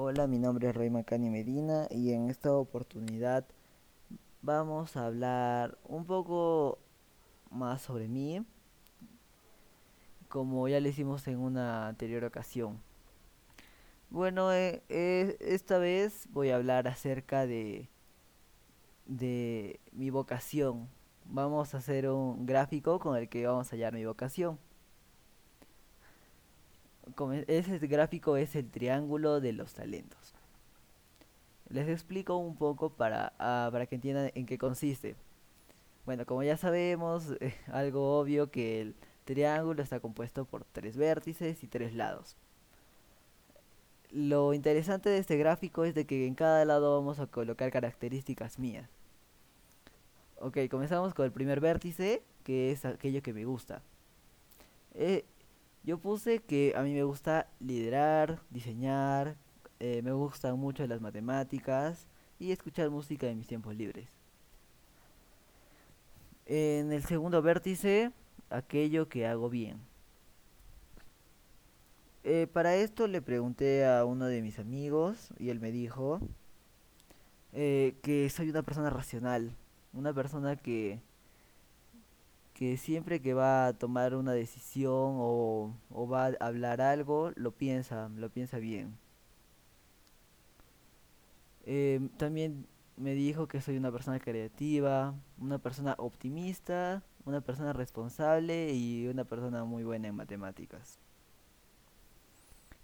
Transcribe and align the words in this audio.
Hola, 0.00 0.28
mi 0.28 0.38
nombre 0.38 0.68
es 0.68 0.76
Roy 0.76 0.90
Macani 0.90 1.28
Medina 1.28 1.88
y 1.90 2.12
en 2.12 2.30
esta 2.30 2.52
oportunidad 2.52 3.44
vamos 4.42 4.96
a 4.96 5.06
hablar 5.06 5.76
un 5.82 6.04
poco 6.04 6.78
más 7.50 7.82
sobre 7.82 8.06
mí, 8.06 8.46
como 10.28 10.68
ya 10.68 10.78
lo 10.78 10.86
hicimos 10.86 11.26
en 11.26 11.40
una 11.40 11.88
anterior 11.88 12.24
ocasión. 12.24 12.80
Bueno, 14.08 14.52
eh, 14.52 14.84
eh, 14.88 15.36
esta 15.40 15.78
vez 15.78 16.28
voy 16.30 16.50
a 16.50 16.56
hablar 16.56 16.86
acerca 16.86 17.44
de, 17.44 17.88
de 19.04 19.80
mi 19.90 20.10
vocación. 20.10 20.88
Vamos 21.24 21.74
a 21.74 21.78
hacer 21.78 22.08
un 22.08 22.46
gráfico 22.46 23.00
con 23.00 23.16
el 23.16 23.28
que 23.28 23.48
vamos 23.48 23.66
a 23.66 23.70
hallar 23.74 23.94
mi 23.94 24.04
vocación. 24.04 24.60
E- 27.32 27.44
ese 27.48 27.78
gráfico 27.86 28.36
es 28.36 28.54
el 28.56 28.70
triángulo 28.70 29.40
de 29.40 29.52
los 29.52 29.74
talentos. 29.74 30.34
Les 31.68 31.88
explico 31.88 32.36
un 32.36 32.56
poco 32.56 32.90
para, 32.90 33.32
ah, 33.38 33.68
para 33.70 33.86
que 33.86 33.96
entiendan 33.96 34.30
en 34.34 34.46
qué 34.46 34.58
consiste. 34.58 35.16
Bueno, 36.06 36.24
como 36.24 36.42
ya 36.42 36.56
sabemos, 36.56 37.32
eh, 37.40 37.54
algo 37.72 38.18
obvio 38.18 38.50
que 38.50 38.80
el 38.80 38.94
triángulo 39.24 39.82
está 39.82 40.00
compuesto 40.00 40.46
por 40.46 40.64
tres 40.64 40.96
vértices 40.96 41.62
y 41.62 41.66
tres 41.66 41.94
lados. 41.94 42.36
Lo 44.10 44.54
interesante 44.54 45.10
de 45.10 45.18
este 45.18 45.36
gráfico 45.36 45.84
es 45.84 45.94
de 45.94 46.06
que 46.06 46.26
en 46.26 46.34
cada 46.34 46.64
lado 46.64 46.96
vamos 46.96 47.18
a 47.20 47.26
colocar 47.26 47.70
características 47.70 48.58
mías. 48.58 48.88
Ok, 50.40 50.56
comenzamos 50.70 51.12
con 51.12 51.26
el 51.26 51.32
primer 51.32 51.60
vértice, 51.60 52.22
que 52.44 52.70
es 52.72 52.84
aquello 52.86 53.22
que 53.22 53.34
me 53.34 53.44
gusta. 53.44 53.82
Eh, 54.94 55.26
yo 55.88 55.96
puse 55.96 56.40
que 56.40 56.74
a 56.76 56.82
mí 56.82 56.92
me 56.92 57.02
gusta 57.02 57.48
liderar, 57.60 58.42
diseñar, 58.50 59.36
eh, 59.80 60.02
me 60.02 60.12
gustan 60.12 60.58
mucho 60.58 60.86
las 60.86 61.00
matemáticas 61.00 62.06
y 62.38 62.52
escuchar 62.52 62.90
música 62.90 63.26
en 63.26 63.38
mis 63.38 63.46
tiempos 63.46 63.74
libres. 63.74 64.06
En 66.44 66.92
el 66.92 67.04
segundo 67.04 67.40
vértice, 67.40 68.12
aquello 68.50 69.08
que 69.08 69.26
hago 69.26 69.48
bien. 69.48 69.80
Eh, 72.22 72.46
para 72.52 72.74
esto 72.74 73.06
le 73.06 73.22
pregunté 73.22 73.86
a 73.86 74.04
uno 74.04 74.26
de 74.26 74.42
mis 74.42 74.58
amigos 74.58 75.30
y 75.38 75.48
él 75.48 75.58
me 75.58 75.72
dijo 75.72 76.20
eh, 77.54 77.96
que 78.02 78.28
soy 78.28 78.50
una 78.50 78.60
persona 78.60 78.90
racional, 78.90 79.56
una 79.94 80.12
persona 80.12 80.54
que, 80.56 81.00
que 82.58 82.76
siempre 82.76 83.20
que 83.22 83.34
va 83.34 83.68
a 83.68 83.72
tomar 83.72 84.16
una 84.16 84.32
decisión 84.32 85.14
o, 85.20 85.72
o 85.90 86.08
va 86.08 86.26
a 86.26 86.34
hablar 86.40 86.80
algo, 86.80 87.30
lo 87.36 87.52
piensa, 87.52 88.08
lo 88.16 88.30
piensa 88.30 88.58
bien. 88.58 88.98
Em, 91.64 92.08
también 92.08 92.66
me 92.96 93.14
dijo 93.14 93.46
que 93.46 93.60
soy 93.60 93.76
una 93.76 93.92
persona 93.92 94.18
creativa, 94.18 95.14
una 95.38 95.58
persona 95.58 95.94
optimista, 95.98 97.04
una 97.24 97.40
persona 97.40 97.72
responsable 97.72 98.74
y 98.74 99.06
una 99.06 99.22
persona 99.22 99.62
muy 99.62 99.84
buena 99.84 100.08
en 100.08 100.16
matemáticas. 100.16 100.98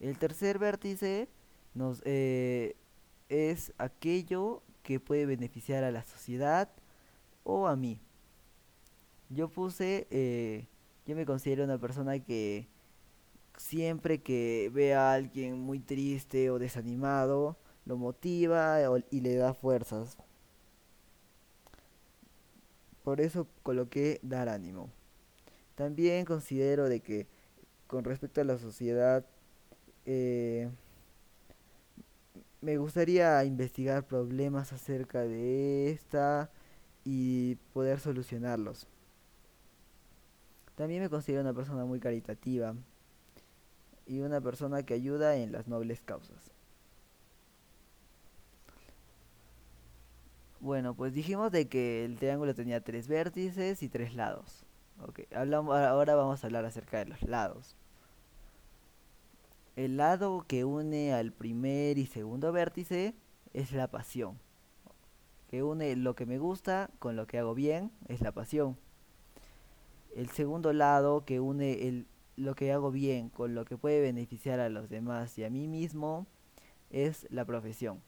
El 0.00 0.18
tercer 0.18 0.58
vértice 0.58 1.30
nos, 1.72 2.02
eh, 2.04 2.76
es 3.30 3.72
aquello 3.78 4.62
que 4.82 5.00
puede 5.00 5.24
beneficiar 5.24 5.82
a 5.82 5.90
la 5.90 6.04
sociedad 6.04 6.68
o 7.42 7.68
a 7.68 7.74
mí. 7.74 7.98
Yo 9.34 9.48
puse, 9.48 10.06
eh, 10.10 10.66
yo 11.06 11.16
me 11.16 11.24
considero 11.24 11.64
una 11.64 11.78
persona 11.78 12.18
que 12.18 12.68
siempre 13.56 14.22
que 14.22 14.70
ve 14.74 14.94
a 14.94 15.14
alguien 15.14 15.58
muy 15.58 15.78
triste 15.80 16.50
o 16.50 16.58
desanimado, 16.58 17.56
lo 17.86 17.96
motiva 17.96 18.78
y 19.10 19.20
le 19.20 19.36
da 19.36 19.54
fuerzas. 19.54 20.18
Por 23.02 23.22
eso 23.22 23.48
coloqué 23.62 24.20
dar 24.22 24.50
ánimo. 24.50 24.90
También 25.76 26.26
considero 26.26 26.88
de 26.90 27.00
que 27.00 27.26
con 27.86 28.04
respecto 28.04 28.42
a 28.42 28.44
la 28.44 28.58
sociedad, 28.58 29.24
eh, 30.04 30.70
me 32.60 32.76
gustaría 32.76 33.42
investigar 33.44 34.06
problemas 34.06 34.72
acerca 34.74 35.22
de 35.22 35.90
esta 35.90 36.50
y 37.04 37.56
poder 37.72 37.98
solucionarlos. 37.98 38.86
También 40.74 41.02
me 41.02 41.10
considero 41.10 41.42
una 41.42 41.52
persona 41.52 41.84
muy 41.84 42.00
caritativa 42.00 42.74
y 44.06 44.20
una 44.20 44.40
persona 44.40 44.82
que 44.82 44.94
ayuda 44.94 45.36
en 45.36 45.52
las 45.52 45.68
nobles 45.68 46.00
causas. 46.00 46.50
Bueno, 50.60 50.94
pues 50.94 51.12
dijimos 51.12 51.50
de 51.50 51.68
que 51.68 52.04
el 52.04 52.18
triángulo 52.18 52.54
tenía 52.54 52.80
tres 52.82 53.08
vértices 53.08 53.82
y 53.82 53.88
tres 53.88 54.14
lados. 54.14 54.64
Ok, 55.00 55.20
hablamos, 55.34 55.76
ahora 55.76 56.14
vamos 56.14 56.42
a 56.42 56.46
hablar 56.46 56.64
acerca 56.64 56.98
de 56.98 57.06
los 57.06 57.22
lados. 57.22 57.74
El 59.74 59.96
lado 59.96 60.44
que 60.46 60.64
une 60.64 61.12
al 61.14 61.32
primer 61.32 61.98
y 61.98 62.06
segundo 62.06 62.52
vértice 62.52 63.14
es 63.54 63.72
la 63.72 63.88
pasión, 63.88 64.38
que 65.48 65.62
une 65.62 65.96
lo 65.96 66.14
que 66.14 66.26
me 66.26 66.38
gusta 66.38 66.90
con 66.98 67.16
lo 67.16 67.26
que 67.26 67.38
hago 67.38 67.54
bien, 67.54 67.90
es 68.06 68.20
la 68.20 68.32
pasión. 68.32 68.76
El 70.14 70.28
segundo 70.30 70.72
lado 70.72 71.24
que 71.24 71.40
une 71.40 71.88
el, 71.88 72.06
lo 72.36 72.54
que 72.54 72.72
hago 72.72 72.90
bien 72.90 73.28
con 73.28 73.54
lo 73.54 73.64
que 73.64 73.76
puede 73.76 74.00
beneficiar 74.00 74.60
a 74.60 74.68
los 74.68 74.88
demás 74.88 75.38
y 75.38 75.44
a 75.44 75.50
mí 75.50 75.68
mismo 75.68 76.26
es 76.90 77.26
la 77.30 77.44
profesión. 77.44 78.00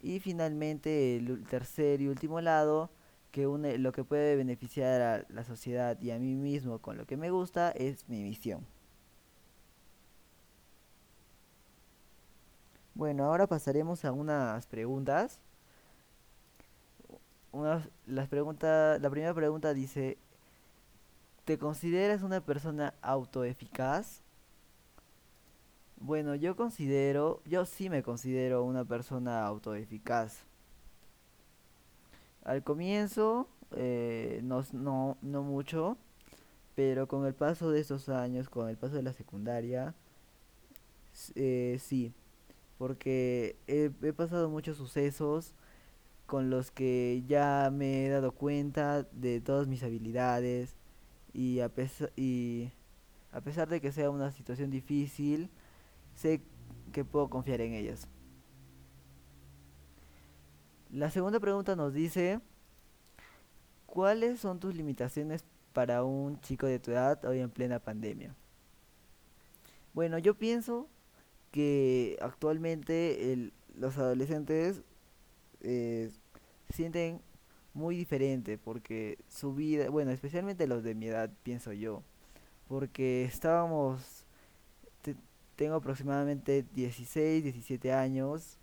Y 0.00 0.20
finalmente 0.20 1.16
el 1.16 1.44
tercer 1.44 2.00
y 2.00 2.08
último 2.08 2.40
lado 2.40 2.90
que 3.30 3.46
une 3.46 3.78
lo 3.78 3.92
que 3.92 4.04
puede 4.04 4.36
beneficiar 4.36 5.00
a 5.00 5.26
la 5.28 5.44
sociedad 5.44 6.00
y 6.00 6.10
a 6.10 6.18
mí 6.18 6.34
mismo 6.34 6.80
con 6.80 6.96
lo 6.96 7.06
que 7.06 7.16
me 7.16 7.30
gusta 7.30 7.70
es 7.70 8.08
mi 8.08 8.22
misión. 8.22 8.66
Bueno, 12.94 13.24
ahora 13.24 13.46
pasaremos 13.46 14.04
a 14.04 14.12
unas 14.12 14.66
preguntas. 14.66 15.40
Unas, 17.52 17.86
las 18.06 18.28
preguntas, 18.28 19.00
la 19.00 19.10
primera 19.10 19.34
pregunta 19.34 19.74
dice, 19.74 20.16
¿te 21.44 21.58
consideras 21.58 22.22
una 22.22 22.40
persona 22.40 22.94
autoeficaz? 23.02 24.22
Bueno, 25.96 26.34
yo 26.34 26.56
considero, 26.56 27.42
yo 27.44 27.66
sí 27.66 27.90
me 27.90 28.02
considero 28.02 28.64
una 28.64 28.86
persona 28.86 29.44
autoeficaz. 29.44 30.44
Al 32.42 32.62
comienzo, 32.64 33.46
eh, 33.72 34.40
no, 34.42 34.64
no, 34.72 35.18
no 35.20 35.42
mucho, 35.42 35.98
pero 36.74 37.06
con 37.06 37.26
el 37.26 37.34
paso 37.34 37.70
de 37.70 37.80
estos 37.80 38.08
años, 38.08 38.48
con 38.48 38.70
el 38.70 38.78
paso 38.78 38.96
de 38.96 39.02
la 39.02 39.12
secundaria, 39.12 39.94
eh, 41.34 41.76
sí, 41.80 42.14
porque 42.78 43.56
he 43.66 44.12
pasado 44.14 44.48
muchos 44.48 44.78
sucesos 44.78 45.54
con 46.32 46.48
los 46.48 46.70
que 46.70 47.22
ya 47.28 47.68
me 47.70 48.06
he 48.06 48.08
dado 48.08 48.32
cuenta 48.32 49.02
de 49.12 49.42
todas 49.42 49.68
mis 49.68 49.82
habilidades 49.82 50.76
y 51.34 51.60
a 51.60 51.70
y 52.16 52.70
a 53.32 53.42
pesar 53.42 53.68
de 53.68 53.82
que 53.82 53.92
sea 53.92 54.08
una 54.08 54.30
situación 54.30 54.70
difícil, 54.70 55.50
sé 56.14 56.40
que 56.90 57.04
puedo 57.04 57.28
confiar 57.28 57.60
en 57.60 57.74
ellas. 57.74 58.08
La 60.90 61.10
segunda 61.10 61.38
pregunta 61.38 61.76
nos 61.76 61.92
dice, 61.92 62.40
¿cuáles 63.84 64.40
son 64.40 64.58
tus 64.58 64.74
limitaciones 64.74 65.44
para 65.74 66.02
un 66.02 66.40
chico 66.40 66.66
de 66.66 66.78
tu 66.78 66.92
edad 66.92 67.22
hoy 67.26 67.40
en 67.40 67.50
plena 67.50 67.78
pandemia? 67.78 68.34
Bueno, 69.92 70.16
yo 70.16 70.32
pienso 70.32 70.88
que 71.50 72.16
actualmente 72.22 73.34
el- 73.34 73.52
los 73.76 73.98
adolescentes 73.98 74.82
eh, 75.64 76.10
sienten 76.72 77.20
muy 77.74 77.96
diferente 77.96 78.58
porque 78.58 79.18
su 79.28 79.54
vida, 79.54 79.90
bueno, 79.90 80.10
especialmente 80.12 80.66
los 80.66 80.82
de 80.82 80.94
mi 80.94 81.06
edad, 81.08 81.30
pienso 81.42 81.72
yo, 81.72 82.02
porque 82.68 83.24
estábamos, 83.24 84.26
te- 85.02 85.16
tengo 85.56 85.76
aproximadamente 85.76 86.64
16 86.74 87.44
17 87.44 87.92
años 87.92 88.58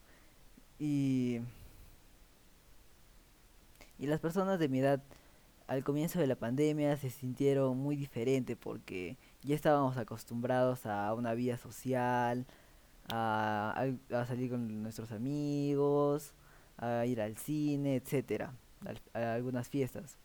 y, 0.80 1.42
y 3.98 4.08
las 4.08 4.20
personas 4.20 4.60
de 4.60 4.70
mi 4.70 4.80
edad 4.80 5.02
al 5.68 5.84
comienzo 5.84 6.20
de 6.20 6.28
la 6.28 6.36
pandemia 6.36 6.98
se 6.98 7.10
sintieron 7.12 7.78
muy 7.78 7.96
diferente 7.96 8.56
porque 8.56 9.18
ya 9.44 9.56
estábamos 9.56 9.98
acostumbrados 9.98 10.86
a 10.86 11.14
una 11.14 11.34
vida 11.36 11.58
social, 11.58 12.46
a, 13.10 13.88
a 14.12 14.26
salir 14.28 14.52
con 14.52 14.84
nuestros 14.84 15.12
amigos, 15.12 16.34
a 16.80 17.06
ir 17.06 17.22
al 17.22 17.38
cine, 17.38 17.96
etcétera, 17.98 18.54
a 19.14 19.34
algunas 19.34 19.70
fiestas. 19.70 20.18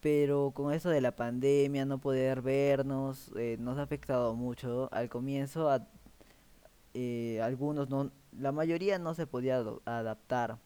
Pero 0.00 0.52
con 0.54 0.72
eso 0.72 0.88
de 0.90 1.00
la 1.00 1.16
pandemia, 1.16 1.84
no 1.84 1.98
poder 1.98 2.40
vernos, 2.42 3.32
eh, 3.36 3.56
nos 3.58 3.78
ha 3.78 3.82
afectado 3.82 4.34
mucho. 4.34 4.88
Al 4.92 5.08
comienzo 5.08 5.68
eh, 6.94 7.40
algunos 7.42 7.88
no, 7.88 8.10
la 8.38 8.52
mayoría 8.52 8.98
no 8.98 9.14
se 9.14 9.26
podía 9.26 9.62
adaptar. 9.84 10.58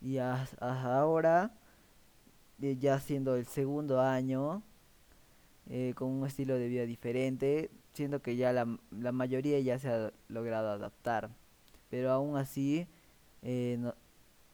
Y 0.00 0.18
as- 0.18 0.54
hasta 0.60 0.98
ahora, 0.98 1.52
eh, 2.60 2.76
ya 2.78 2.98
siendo 3.00 3.36
el 3.36 3.46
segundo 3.46 4.00
año, 4.00 4.62
con 5.94 6.08
un 6.08 6.26
estilo 6.26 6.54
de 6.56 6.68
vida 6.68 6.86
diferente, 6.86 7.70
siento 7.92 8.22
que 8.22 8.36
ya 8.36 8.52
la, 8.52 8.78
la 8.90 9.12
mayoría 9.12 9.58
ya 9.60 9.78
se 9.78 9.88
ha 9.88 10.12
logrado 10.28 10.70
adaptar. 10.70 11.30
Pero 11.90 12.10
aún 12.12 12.36
así, 12.36 12.86
eh, 13.42 13.76
no- 13.78 13.94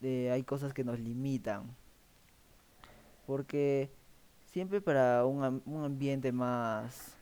eh, 0.03 0.31
hay 0.33 0.43
cosas 0.45 0.73
que 0.75 0.85
nos 0.85 0.99
limitan. 1.01 1.65
Porque 3.27 3.91
siempre 4.53 4.81
para 4.81 5.25
un, 5.27 5.63
un 5.67 5.85
ambiente 5.85 6.33
más, 6.33 7.15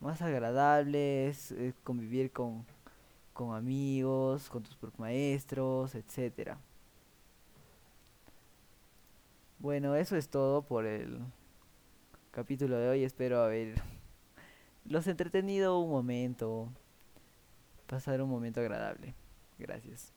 más 0.00 0.20
agradable 0.22 1.28
es, 1.28 1.54
convivir 1.84 2.30
con, 2.32 2.64
con 3.34 3.54
amigos, 3.54 4.48
con 4.50 4.62
tus 4.62 4.76
maestros, 4.98 5.94
etcétera. 5.94 6.58
Bueno, 9.58 9.94
eso 9.94 10.16
es 10.16 10.28
todo 10.28 10.62
por 10.62 10.86
el 10.86 11.18
capítulo 12.32 12.76
de 12.78 12.88
hoy. 12.88 13.04
Espero 13.04 13.42
haber 13.42 13.80
los 14.84 15.06
entretenido 15.06 15.78
un 15.78 15.90
momento, 15.90 16.68
pasar 17.86 18.20
un 18.22 18.30
momento 18.30 18.60
agradable. 18.60 19.14
Gracias. 19.58 20.12